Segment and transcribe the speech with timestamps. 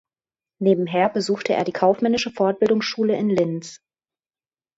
[0.59, 3.83] Nebenher besuchte er die kaufmännische Fortbildungsschule in Linz.